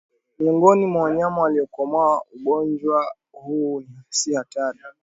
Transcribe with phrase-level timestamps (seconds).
[0.39, 4.79] Miongoni mwa wanyama waliokomaa ugonjwa huu si hatari